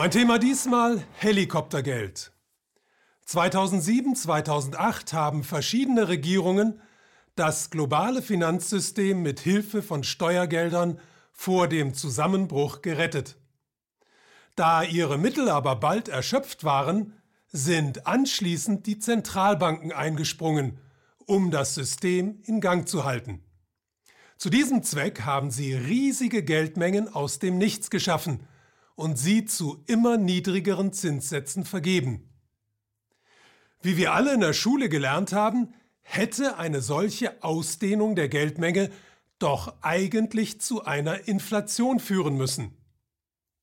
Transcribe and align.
Mein 0.00 0.10
Thema 0.10 0.38
diesmal 0.38 1.04
Helikoptergeld. 1.18 2.32
2007, 3.26 4.16
2008 4.16 5.12
haben 5.12 5.44
verschiedene 5.44 6.08
Regierungen 6.08 6.80
das 7.34 7.68
globale 7.68 8.22
Finanzsystem 8.22 9.20
mit 9.20 9.40
Hilfe 9.40 9.82
von 9.82 10.02
Steuergeldern 10.02 10.98
vor 11.32 11.68
dem 11.68 11.92
Zusammenbruch 11.92 12.80
gerettet. 12.80 13.36
Da 14.56 14.84
ihre 14.84 15.18
Mittel 15.18 15.50
aber 15.50 15.76
bald 15.76 16.08
erschöpft 16.08 16.64
waren, 16.64 17.12
sind 17.48 18.06
anschließend 18.06 18.86
die 18.86 18.98
Zentralbanken 18.98 19.92
eingesprungen, 19.92 20.78
um 21.26 21.50
das 21.50 21.74
System 21.74 22.40
in 22.46 22.62
Gang 22.62 22.88
zu 22.88 23.04
halten. 23.04 23.44
Zu 24.38 24.48
diesem 24.48 24.82
Zweck 24.82 25.26
haben 25.26 25.50
sie 25.50 25.74
riesige 25.74 26.42
Geldmengen 26.42 27.14
aus 27.14 27.38
dem 27.38 27.58
Nichts 27.58 27.90
geschaffen 27.90 28.40
und 29.00 29.16
sie 29.18 29.46
zu 29.46 29.82
immer 29.86 30.18
niedrigeren 30.18 30.92
Zinssätzen 30.92 31.64
vergeben. 31.64 32.28
Wie 33.80 33.96
wir 33.96 34.12
alle 34.12 34.34
in 34.34 34.40
der 34.40 34.52
Schule 34.52 34.90
gelernt 34.90 35.32
haben, 35.32 35.72
hätte 36.02 36.58
eine 36.58 36.82
solche 36.82 37.42
Ausdehnung 37.42 38.14
der 38.14 38.28
Geldmenge 38.28 38.90
doch 39.38 39.74
eigentlich 39.80 40.60
zu 40.60 40.84
einer 40.84 41.26
Inflation 41.26 41.98
führen 41.98 42.36
müssen. 42.36 42.76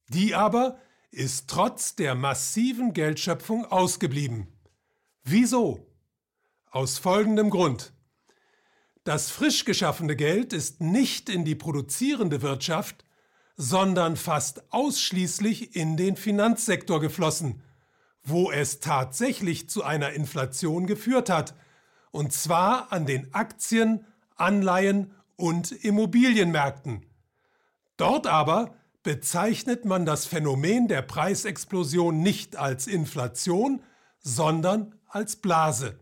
Die 0.10 0.34
aber 0.34 0.80
ist 1.12 1.48
trotz 1.48 1.96
der 1.96 2.16
massiven 2.16 2.94
Geldschöpfung 2.94 3.66
ausgeblieben. 3.66 4.48
Wieso? 5.24 5.86
Aus 6.72 6.98
folgendem 6.98 7.52
Grund. 7.52 7.94
Das 9.04 9.30
frisch 9.30 9.66
geschaffene 9.66 10.16
Geld 10.16 10.52
ist 10.52 10.82
nicht 10.82 11.30
in 11.30 11.46
die 11.46 11.56
produzierende 11.56 12.42
Wirtschaft, 12.42 13.06
sondern 13.58 14.16
fast 14.16 14.72
ausschließlich 14.72 15.76
in 15.76 15.98
den 15.98 16.16
Finanzsektor 16.16 17.02
geflossen, 17.02 17.64
wo 18.24 18.52
es 18.52 18.80
tatsächlich 18.80 19.70
zu 19.70 19.84
einer 19.84 20.12
Inflation 20.12 20.86
geführt 20.86 21.30
hat, 21.30 21.56
und 22.12 22.32
zwar 22.32 22.92
an 22.94 23.06
den 23.06 23.34
Aktien, 23.34 24.06
Anleihen 24.36 25.12
und 25.36 25.72
Immobilienmärkten. 25.72 27.06
Dort 27.98 28.28
aber 28.28 28.76
bezeichnet 29.02 29.86
man 29.86 30.06
das 30.06 30.26
Phänomen 30.26 30.88
der 30.88 31.02
Preisexplosion 31.02 32.22
nicht 32.22 32.58
als 32.58 32.86
Inflation, 32.86 33.82
sondern 34.20 34.96
als 35.08 35.38
Blase. 35.38 36.00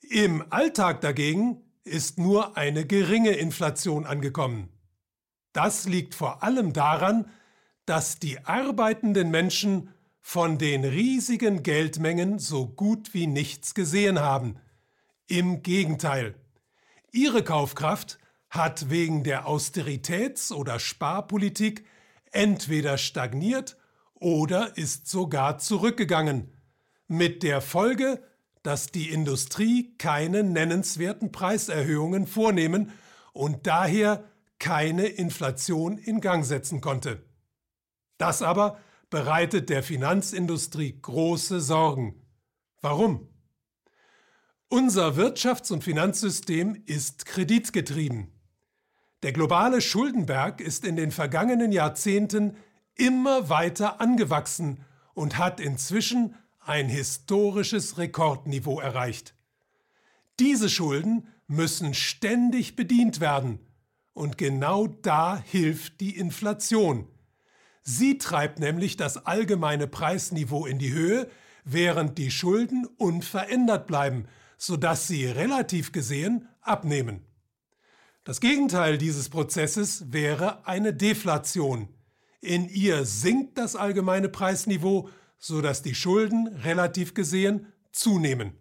Im 0.00 0.44
Alltag 0.50 1.00
dagegen 1.00 1.62
ist 1.82 2.18
nur 2.18 2.56
eine 2.56 2.86
geringe 2.86 3.32
Inflation 3.32 4.06
angekommen. 4.06 4.73
Das 5.54 5.86
liegt 5.86 6.14
vor 6.14 6.42
allem 6.42 6.72
daran, 6.72 7.30
dass 7.86 8.18
die 8.18 8.44
arbeitenden 8.44 9.30
Menschen 9.30 9.88
von 10.20 10.58
den 10.58 10.84
riesigen 10.84 11.62
Geldmengen 11.62 12.38
so 12.38 12.66
gut 12.66 13.14
wie 13.14 13.26
nichts 13.26 13.72
gesehen 13.74 14.18
haben. 14.18 14.56
Im 15.28 15.62
Gegenteil, 15.62 16.34
ihre 17.12 17.44
Kaufkraft 17.44 18.18
hat 18.50 18.90
wegen 18.90 19.22
der 19.22 19.46
Austeritäts- 19.46 20.52
oder 20.52 20.80
Sparpolitik 20.80 21.86
entweder 22.32 22.98
stagniert 22.98 23.76
oder 24.14 24.76
ist 24.76 25.06
sogar 25.08 25.58
zurückgegangen, 25.58 26.52
mit 27.06 27.44
der 27.44 27.60
Folge, 27.60 28.22
dass 28.64 28.88
die 28.88 29.10
Industrie 29.10 29.94
keine 29.98 30.42
nennenswerten 30.42 31.30
Preiserhöhungen 31.30 32.26
vornehmen 32.26 32.90
und 33.32 33.66
daher 33.66 34.24
keine 34.64 35.08
Inflation 35.08 35.98
in 35.98 36.22
Gang 36.22 36.42
setzen 36.42 36.80
konnte. 36.80 37.22
Das 38.16 38.40
aber 38.40 38.78
bereitet 39.10 39.68
der 39.68 39.82
Finanzindustrie 39.82 41.02
große 41.02 41.60
Sorgen. 41.60 42.22
Warum? 42.80 43.28
Unser 44.68 45.18
Wirtschafts- 45.18 45.70
und 45.70 45.84
Finanzsystem 45.84 46.82
ist 46.86 47.26
kreditgetrieben. 47.26 48.32
Der 49.22 49.34
globale 49.34 49.82
Schuldenberg 49.82 50.62
ist 50.62 50.86
in 50.86 50.96
den 50.96 51.10
vergangenen 51.10 51.70
Jahrzehnten 51.70 52.56
immer 52.94 53.50
weiter 53.50 54.00
angewachsen 54.00 54.82
und 55.12 55.36
hat 55.36 55.60
inzwischen 55.60 56.36
ein 56.60 56.88
historisches 56.88 57.98
Rekordniveau 57.98 58.80
erreicht. 58.80 59.34
Diese 60.40 60.70
Schulden 60.70 61.28
müssen 61.48 61.92
ständig 61.92 62.76
bedient 62.76 63.20
werden, 63.20 63.58
und 64.14 64.38
genau 64.38 64.86
da 64.86 65.36
hilft 65.36 66.00
die 66.00 66.16
Inflation. 66.16 67.08
Sie 67.82 68.16
treibt 68.16 68.60
nämlich 68.60 68.96
das 68.96 69.26
allgemeine 69.26 69.86
Preisniveau 69.86 70.64
in 70.64 70.78
die 70.78 70.92
Höhe, 70.92 71.28
während 71.64 72.16
die 72.16 72.30
Schulden 72.30 72.86
unverändert 72.96 73.86
bleiben, 73.86 74.26
sodass 74.56 75.06
sie 75.06 75.26
relativ 75.26 75.92
gesehen 75.92 76.48
abnehmen. 76.62 77.26
Das 78.22 78.40
Gegenteil 78.40 78.96
dieses 78.96 79.28
Prozesses 79.28 80.10
wäre 80.12 80.66
eine 80.66 80.94
Deflation. 80.94 81.88
In 82.40 82.68
ihr 82.68 83.04
sinkt 83.04 83.58
das 83.58 83.76
allgemeine 83.76 84.30
Preisniveau, 84.30 85.10
sodass 85.38 85.82
die 85.82 85.94
Schulden 85.94 86.46
relativ 86.48 87.12
gesehen 87.12 87.66
zunehmen. 87.92 88.54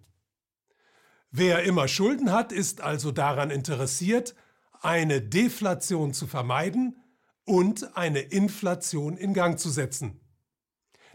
Wer 1.32 1.64
immer 1.64 1.88
Schulden 1.88 2.32
hat, 2.32 2.52
ist 2.52 2.82
also 2.82 3.12
daran 3.12 3.52
interessiert, 3.52 4.36
eine 4.84 5.22
Deflation 5.22 6.14
zu 6.14 6.28
vermeiden 6.28 6.98
und 7.46 7.96
eine 7.96 8.20
Inflation 8.20 9.18
in 9.18 9.34
Gang 9.34 9.58
zu 9.58 9.70
setzen. 9.70 10.20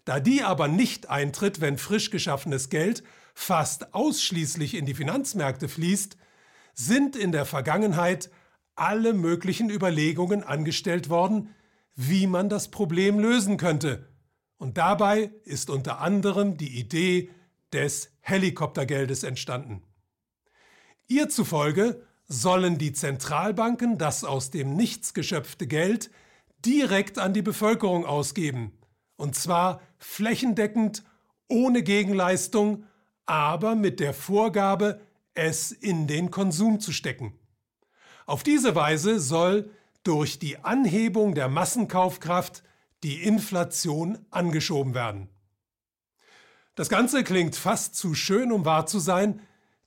Da 0.04 0.20
die 0.20 0.42
aber 0.42 0.68
nicht 0.68 1.10
eintritt, 1.10 1.60
wenn 1.60 1.76
frisch 1.76 2.10
geschaffenes 2.10 2.70
Geld 2.70 3.02
fast 3.34 3.94
ausschließlich 3.94 4.74
in 4.74 4.86
die 4.86 4.94
Finanzmärkte 4.94 5.68
fließt, 5.68 6.16
sind 6.74 7.14
in 7.14 7.30
der 7.30 7.44
Vergangenheit 7.44 8.30
alle 8.74 9.12
möglichen 9.12 9.68
Überlegungen 9.70 10.42
angestellt 10.42 11.08
worden, 11.08 11.54
wie 11.94 12.26
man 12.26 12.48
das 12.48 12.70
Problem 12.70 13.18
lösen 13.18 13.58
könnte. 13.58 14.08
Und 14.56 14.78
dabei 14.78 15.30
ist 15.44 15.68
unter 15.68 16.00
anderem 16.00 16.56
die 16.56 16.78
Idee 16.78 17.30
des 17.72 18.12
Helikoptergeldes 18.20 19.24
entstanden. 19.24 19.82
Ihr 21.06 21.28
zufolge 21.28 22.06
sollen 22.28 22.78
die 22.78 22.92
Zentralbanken 22.92 23.98
das 23.98 24.22
aus 24.22 24.50
dem 24.50 24.76
Nichts 24.76 25.14
geschöpfte 25.14 25.66
Geld 25.66 26.10
direkt 26.64 27.18
an 27.18 27.32
die 27.32 27.42
Bevölkerung 27.42 28.04
ausgeben, 28.04 28.78
und 29.16 29.34
zwar 29.34 29.80
flächendeckend, 29.96 31.02
ohne 31.48 31.82
Gegenleistung 31.82 32.84
aber 33.24 33.74
mit 33.74 34.00
der 34.00 34.14
Vorgabe, 34.14 35.00
es 35.34 35.70
in 35.70 36.06
den 36.06 36.30
Konsum 36.30 36.80
zu 36.80 36.92
stecken. 36.92 37.38
Auf 38.26 38.42
diese 38.42 38.74
Weise 38.74 39.20
soll 39.20 39.70
durch 40.02 40.38
die 40.38 40.58
Anhebung 40.58 41.34
der 41.34 41.48
Massenkaufkraft 41.48 42.62
die 43.02 43.22
Inflation 43.22 44.18
angeschoben 44.30 44.94
werden. 44.94 45.28
Das 46.74 46.88
Ganze 46.88 47.24
klingt 47.24 47.56
fast 47.56 47.94
zu 47.94 48.14
schön, 48.14 48.52
um 48.52 48.64
wahr 48.64 48.86
zu 48.86 48.98
sein, 48.98 49.40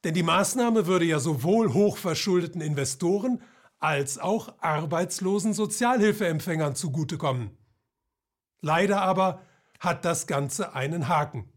denn 0.04 0.14
die 0.14 0.24
Maßnahme 0.24 0.88
würde 0.88 1.06
ja 1.06 1.20
sowohl 1.20 1.74
hochverschuldeten 1.74 2.62
Investoren 2.62 3.42
als 3.80 4.18
auch 4.18 4.54
arbeitslosen 4.60 5.54
Sozialhilfeempfängern 5.54 6.76
zugutekommen. 6.76 7.58
Leider 8.62 9.02
aber 9.02 9.42
hat 9.80 10.06
das 10.06 10.28
Ganze 10.28 10.74
einen 10.76 11.08
Haken. 11.08 11.52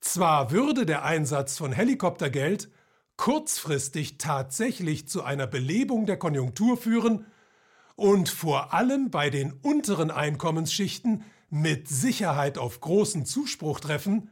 Zwar 0.00 0.50
würde 0.50 0.86
der 0.86 1.04
Einsatz 1.04 1.58
von 1.58 1.72
Helikoptergeld 1.72 2.70
kurzfristig 3.16 4.18
tatsächlich 4.18 5.06
zu 5.06 5.22
einer 5.22 5.46
Belebung 5.46 6.06
der 6.06 6.16
Konjunktur 6.16 6.76
führen 6.76 7.26
und 7.94 8.30
vor 8.30 8.72
allem 8.72 9.10
bei 9.10 9.28
den 9.28 9.52
unteren 9.52 10.10
Einkommensschichten 10.10 11.24
mit 11.50 11.86
Sicherheit 11.86 12.56
auf 12.56 12.80
großen 12.80 13.26
Zuspruch 13.26 13.78
treffen, 13.78 14.30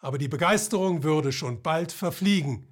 aber 0.00 0.18
die 0.18 0.28
Begeisterung 0.28 1.02
würde 1.02 1.32
schon 1.32 1.62
bald 1.62 1.92
verfliegen. 1.92 2.66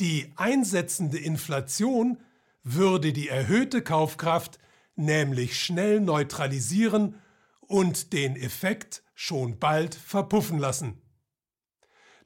Die 0.00 0.32
einsetzende 0.36 1.18
Inflation 1.18 2.18
würde 2.62 3.12
die 3.12 3.28
erhöhte 3.28 3.82
Kaufkraft 3.82 4.58
nämlich 4.94 5.60
schnell 5.60 6.00
neutralisieren 6.00 7.16
und 7.60 8.12
den 8.12 8.36
Effekt 8.36 9.02
schon 9.14 9.58
bald 9.58 9.94
verpuffen 9.94 10.58
lassen. 10.58 11.00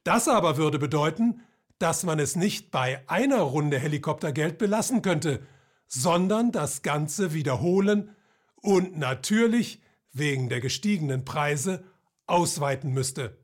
Das 0.04 0.28
aber 0.28 0.56
würde 0.56 0.78
bedeuten, 0.78 1.42
dass 1.78 2.04
man 2.04 2.18
es 2.18 2.36
nicht 2.36 2.70
bei 2.70 3.02
einer 3.08 3.40
Runde 3.40 3.78
Helikoptergeld 3.78 4.58
belassen 4.58 5.02
könnte, 5.02 5.46
sondern 5.86 6.52
das 6.52 6.82
Ganze 6.82 7.32
wiederholen 7.32 8.14
und 8.56 8.98
natürlich 8.98 9.82
wegen 10.12 10.48
der 10.48 10.60
gestiegenen 10.60 11.24
Preise 11.24 11.84
ausweiten 12.26 12.92
müsste. 12.92 13.39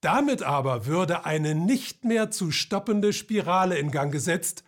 Damit 0.00 0.42
aber 0.42 0.86
würde 0.86 1.24
eine 1.24 1.54
nicht 1.54 2.04
mehr 2.04 2.30
zu 2.30 2.50
stoppende 2.50 3.12
Spirale 3.12 3.78
in 3.78 3.90
Gang 3.90 4.10
gesetzt, 4.10 4.64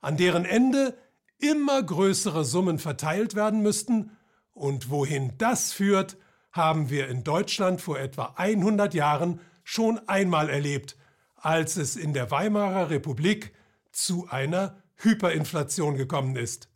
an 0.00 0.16
deren 0.16 0.44
Ende 0.44 0.96
immer 1.38 1.82
größere 1.82 2.44
Summen 2.44 2.78
verteilt 2.78 3.34
werden 3.34 3.62
müssten, 3.62 4.16
und 4.52 4.88
wohin 4.88 5.36
das 5.36 5.74
führt, 5.74 6.16
haben 6.50 6.88
wir 6.88 7.08
in 7.08 7.24
Deutschland 7.24 7.82
vor 7.82 7.98
etwa 7.98 8.32
100 8.36 8.94
Jahren 8.94 9.40
schon 9.64 9.98
einmal 10.08 10.48
erlebt, 10.48 10.96
als 11.34 11.76
es 11.76 11.96
in 11.96 12.14
der 12.14 12.30
Weimarer 12.30 12.88
Republik 12.88 13.52
zu 13.92 14.28
einer 14.30 14.82
Hyperinflation 14.96 15.96
gekommen 15.96 16.36
ist. 16.36 16.70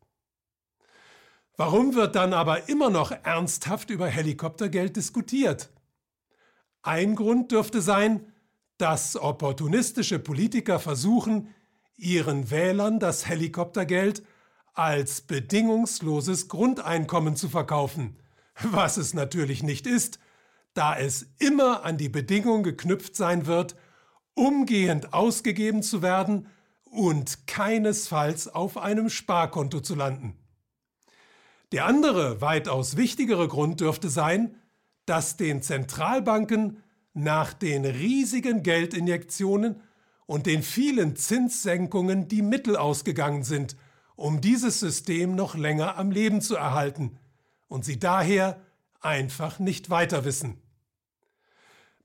Warum 1.56 1.94
wird 1.94 2.16
dann 2.16 2.34
aber 2.34 2.68
immer 2.68 2.90
noch 2.90 3.12
ernsthaft 3.12 3.88
über 3.88 4.08
Helikoptergeld 4.08 4.96
diskutiert? 4.96 5.70
Ein 6.82 7.14
Grund 7.14 7.52
dürfte 7.52 7.82
sein, 7.82 8.32
dass 8.78 9.16
opportunistische 9.16 10.18
Politiker 10.18 10.78
versuchen, 10.78 11.54
ihren 11.96 12.50
Wählern 12.50 12.98
das 12.98 13.28
Helikoptergeld 13.28 14.22
als 14.72 15.20
bedingungsloses 15.20 16.48
Grundeinkommen 16.48 17.36
zu 17.36 17.48
verkaufen, 17.48 18.16
was 18.62 18.96
es 18.96 19.12
natürlich 19.12 19.62
nicht 19.62 19.86
ist, 19.86 20.18
da 20.72 20.96
es 20.96 21.26
immer 21.38 21.84
an 21.84 21.98
die 21.98 22.08
Bedingung 22.08 22.62
geknüpft 22.62 23.16
sein 23.16 23.46
wird, 23.46 23.76
umgehend 24.34 25.12
ausgegeben 25.12 25.82
zu 25.82 26.00
werden 26.00 26.46
und 26.84 27.46
keinesfalls 27.46 28.48
auf 28.48 28.78
einem 28.78 29.10
Sparkonto 29.10 29.80
zu 29.80 29.94
landen. 29.94 30.36
Der 31.72 31.84
andere, 31.84 32.40
weitaus 32.40 32.96
wichtigere 32.96 33.46
Grund 33.46 33.80
dürfte 33.80 34.08
sein, 34.08 34.59
dass 35.10 35.36
den 35.36 35.60
Zentralbanken 35.60 36.84
nach 37.14 37.52
den 37.52 37.84
riesigen 37.84 38.62
Geldinjektionen 38.62 39.82
und 40.26 40.46
den 40.46 40.62
vielen 40.62 41.16
Zinssenkungen 41.16 42.28
die 42.28 42.42
Mittel 42.42 42.76
ausgegangen 42.76 43.42
sind, 43.42 43.76
um 44.14 44.40
dieses 44.40 44.78
System 44.78 45.34
noch 45.34 45.56
länger 45.56 45.96
am 45.98 46.12
Leben 46.12 46.40
zu 46.40 46.54
erhalten 46.54 47.18
und 47.66 47.84
sie 47.84 47.98
daher 47.98 48.60
einfach 49.00 49.58
nicht 49.58 49.90
weiter 49.90 50.24
wissen. 50.24 50.62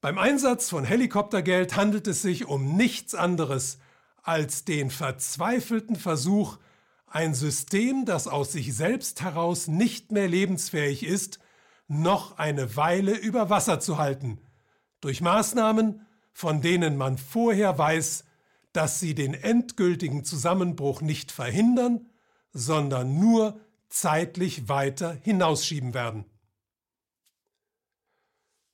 Beim 0.02 0.18
Einsatz 0.18 0.72
von 0.72 0.84
Helikoptergeld 0.84 1.76
handelt 1.76 2.08
es 2.08 2.24
sich 2.24 2.48
um 2.48 2.76
nichts 2.76 3.14
anderes 3.14 3.78
als 4.24 4.66
den 4.66 4.90
verzweifelten 4.90 5.96
Versuch, 5.96 6.58
ein 7.06 7.36
System, 7.36 8.06
das 8.06 8.28
aus 8.28 8.52
sich 8.52 8.74
selbst 8.74 9.22
heraus 9.22 9.68
nicht 9.68 10.12
mehr 10.12 10.28
lebensfähig 10.28 11.06
ist, 11.06 11.38
noch 11.88 12.38
eine 12.38 12.76
Weile 12.76 13.16
über 13.16 13.50
Wasser 13.50 13.80
zu 13.80 13.98
halten, 13.98 14.40
durch 15.02 15.22
Maßnahmen, 15.22 16.06
von 16.32 16.62
denen 16.62 16.98
man 16.98 17.18
vorher 17.18 17.78
weiß, 17.78 18.26
dass 18.74 19.00
sie 19.00 19.16
den 19.16 19.34
endgültigen 19.34 20.24
Zusammenbruch 20.24 21.02
nicht 21.02 21.32
verhindern, 21.32 22.10
sondern 22.52 23.20
nur 23.20 23.60
zeitlich 23.90 24.68
weiter 24.68 25.14
hinausschieben 25.14 25.94
werden. 25.94 26.26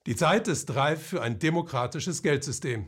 Die 0.07 0.15
Zeit 0.15 0.47
ist 0.47 0.73
reif 0.75 1.05
für 1.05 1.21
ein 1.21 1.37
demokratisches 1.37 2.23
Geldsystem. 2.23 2.87